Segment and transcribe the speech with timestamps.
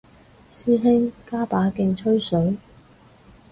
[0.49, 2.57] 師兄加把勁吹水